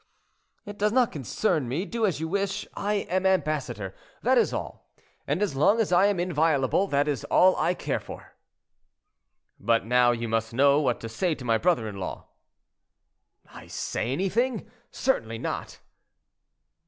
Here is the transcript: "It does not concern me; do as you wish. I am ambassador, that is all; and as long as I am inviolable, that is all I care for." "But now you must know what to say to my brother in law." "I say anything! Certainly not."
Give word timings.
"It 0.65 0.79
does 0.79 0.91
not 0.91 1.11
concern 1.11 1.67
me; 1.67 1.85
do 1.85 2.07
as 2.07 2.19
you 2.19 2.27
wish. 2.27 2.65
I 2.73 3.05
am 3.07 3.23
ambassador, 3.27 3.93
that 4.23 4.35
is 4.35 4.51
all; 4.51 4.89
and 5.27 5.43
as 5.43 5.55
long 5.55 5.79
as 5.79 5.91
I 5.91 6.07
am 6.07 6.19
inviolable, 6.19 6.87
that 6.87 7.07
is 7.07 7.23
all 7.25 7.55
I 7.57 7.75
care 7.75 7.99
for." 7.99 8.33
"But 9.59 9.85
now 9.85 10.09
you 10.09 10.27
must 10.27 10.55
know 10.55 10.79
what 10.79 10.99
to 11.01 11.07
say 11.07 11.35
to 11.35 11.45
my 11.45 11.59
brother 11.59 11.87
in 11.87 11.97
law." 11.97 12.29
"I 13.53 13.67
say 13.67 14.11
anything! 14.11 14.67
Certainly 14.89 15.37
not." 15.37 15.79